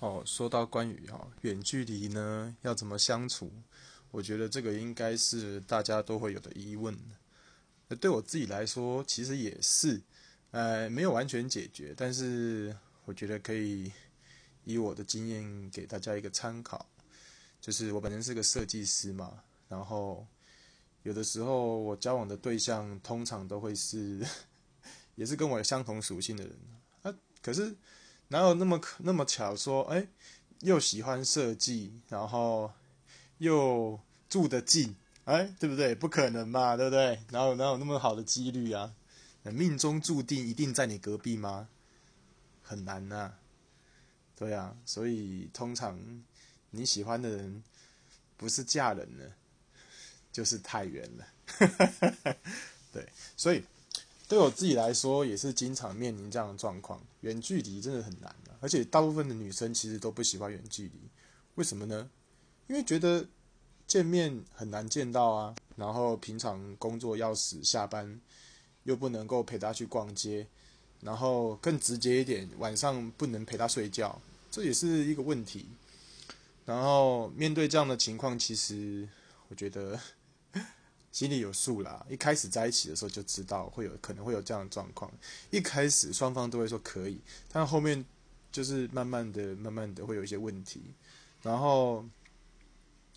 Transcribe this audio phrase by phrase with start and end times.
[0.00, 3.50] 哦，说到关于哈远距离呢要怎么相处，
[4.10, 6.94] 我觉得这个应该是大家都会有的疑问。
[7.98, 10.02] 对我自己来说，其实也是，
[10.50, 13.90] 呃，没有完全解决，但是我觉得可以
[14.64, 16.86] 以我的经验给大家一个参考。
[17.58, 20.26] 就是我本身是个设计师嘛，然后
[21.04, 24.22] 有的时候我交往的对象通常都会是，
[25.16, 26.54] 也是跟我相同属性的人
[27.00, 27.74] 啊，可是。
[28.28, 29.82] 哪有那么可那么巧说？
[29.84, 30.08] 哎，
[30.60, 32.72] 又喜欢设计，然后
[33.38, 35.94] 又住得近，哎，对不对？
[35.94, 37.20] 不可能嘛，对不对？
[37.30, 38.94] 哪有哪有那么好的几率啊？
[39.44, 41.68] 命中注定一定在你隔壁吗？
[42.62, 43.34] 很难呐。
[44.34, 46.24] 对啊，所以通常
[46.70, 47.62] 你喜欢的人
[48.36, 49.32] 不是嫁人了，
[50.32, 51.26] 就是太远了。
[52.92, 53.64] 对，所以。
[54.28, 57.00] 对我自己来说，也是经常面临这样的状况。
[57.20, 61.00] 远距离真的很难啊，而且大部分的女生其实都不喜欢远距离。
[61.54, 62.10] 为什么呢？
[62.66, 63.24] 因为觉得
[63.86, 68.20] 见面很难见到啊，然后平常工作要死，下班
[68.82, 70.48] 又不能够陪她去逛街，
[71.00, 75.66] 然后更直接一点，晚上不能陪她睡觉，这也是一个问题。
[76.64, 79.08] 然后面对这样的情况，其实
[79.48, 80.00] 我觉得。
[81.16, 85.10] 心里有数啦，一开始在一起的时候就知道会有可能会有这样的状况。
[85.50, 87.18] 一开始双方都会说可以，
[87.50, 88.04] 但后面
[88.52, 90.82] 就是慢慢的、慢慢的会有一些问题。
[91.40, 92.04] 然后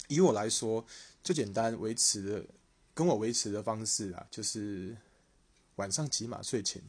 [0.08, 0.86] 以我来说，
[1.22, 2.46] 最简单维持的
[2.94, 4.96] 跟我维持的方式啊，就是
[5.76, 6.82] 晚上起码睡前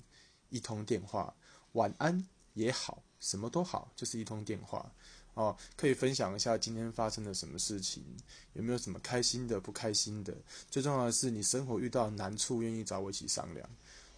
[0.49, 1.35] 一通电话，
[1.73, 4.93] 晚安也好，什么都好，就是一通电话。
[5.41, 8.05] 哦，可以分享一下今天发生了什么事情，
[8.53, 10.37] 有没有什么开心的、不开心的？
[10.71, 13.67] 最重要的是，你生活遇到难处，愿意找我一起商量，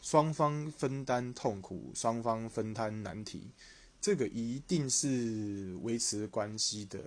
[0.00, 3.52] 双方分担痛苦，双方分摊难题，
[4.00, 6.98] 这个一定是维持关系的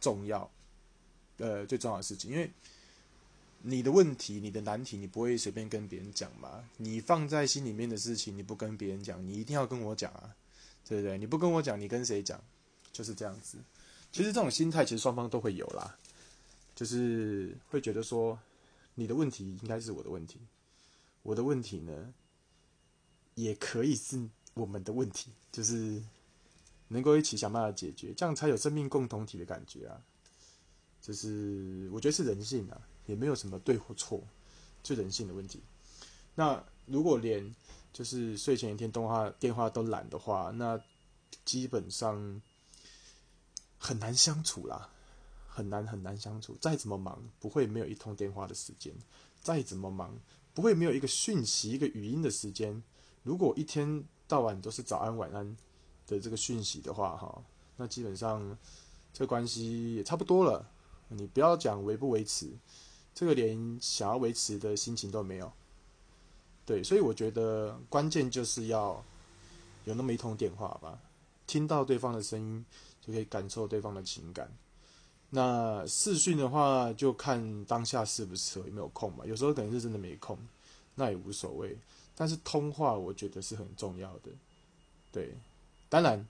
[0.00, 0.50] 重要，
[1.36, 2.32] 呃，最重要的事情。
[2.32, 2.50] 因为
[3.62, 6.64] 你的问题、你的难题，你不会随便跟别人讲嘛？
[6.78, 10.34] 你放在心里面的事情，你不跟别人讲，你一定要跟我讲啊，
[10.88, 11.16] 对不对？
[11.16, 12.42] 你不跟我讲，你跟谁讲？
[12.92, 13.58] 就是这样子，
[14.12, 15.96] 其实这种心态其实双方都会有啦，
[16.74, 18.38] 就是会觉得说，
[18.96, 20.40] 你的问题应该是我的问题，
[21.22, 22.12] 我的问题呢，
[23.36, 26.02] 也可以是我们的问题，就是
[26.88, 30.02] 能够一起想办法解决，这样才有生命共同体的感觉啊。
[31.00, 34.20] 就是我觉得是人性啊，也没有什么对或错，
[34.82, 35.62] 就人性的问题。
[36.34, 37.54] 那如果连
[37.92, 40.82] 就是睡前一天电话电话都懒的话，那
[41.44, 42.42] 基本上。
[43.90, 44.88] 很难相处啦，
[45.48, 46.56] 很难很难相处。
[46.60, 48.94] 再怎么忙，不会没有一通电话的时间；
[49.42, 50.16] 再怎么忙，
[50.54, 52.80] 不会没有一个讯息、一个语音的时间。
[53.24, 55.56] 如果一天到晚都是早安晚安
[56.06, 57.42] 的这个讯息的话，哈，
[57.76, 58.56] 那基本上
[59.12, 60.64] 这关系也差不多了。
[61.08, 62.48] 你不要讲维不维持，
[63.12, 65.52] 这个连想要维持的心情都没有。
[66.64, 69.04] 对，所以我觉得关键就是要
[69.84, 70.96] 有那么一通电话吧，
[71.48, 72.64] 听到对方的声音。
[73.00, 74.50] 就可以感受对方的情感。
[75.30, 79.24] 那视讯的话，就看当下适不适合，有没有空嘛。
[79.24, 80.36] 有时候可能是真的没空，
[80.96, 81.78] 那也无所谓。
[82.16, 84.30] 但是通话，我觉得是很重要的。
[85.12, 85.32] 对，
[85.88, 86.26] 当然，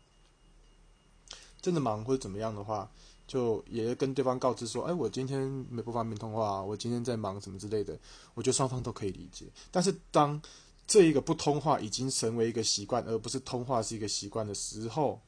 [1.60, 2.90] 真的忙或者怎么样的话，
[3.26, 7.98] 就也跟对方告知说：“哎，我今天没不方便通话，我今天在忙什么之类的。”
[8.34, 9.46] 我觉得双方都可以理解。
[9.70, 10.40] 但是当
[10.86, 15.20] 这一个不通话已经成为一个习惯，而不是通话是一个习惯的时候，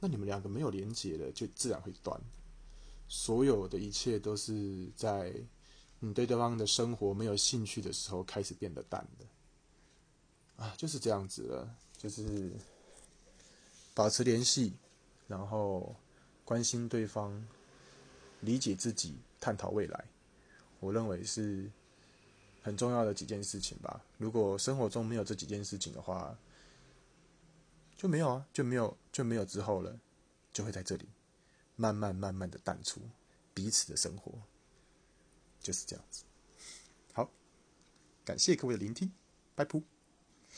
[0.00, 2.20] 那你们两个没有连接了，就自然会断。
[3.06, 5.34] 所有的一切都是在
[5.98, 10.64] 你对对方的生活没有兴趣的时候开始变得淡的。
[10.64, 12.52] 啊，就是这样子了，就是
[13.94, 14.74] 保持联系，
[15.26, 15.94] 然后
[16.44, 17.46] 关心对方，
[18.40, 20.04] 理解自己，探讨未来。
[20.78, 21.70] 我认为是
[22.62, 24.04] 很重要的几件事情吧。
[24.18, 26.36] 如果生活中没有这几件事情的话，
[28.00, 30.00] 就没有啊，就没有就没有之后了，
[30.54, 31.06] 就会在这里
[31.76, 33.02] 慢慢慢慢的淡出
[33.52, 34.40] 彼此的生活，
[35.60, 36.24] 就是这样子。
[37.12, 37.30] 好，
[38.24, 39.12] 感谢各位的聆听，
[39.54, 39.99] 拜拜。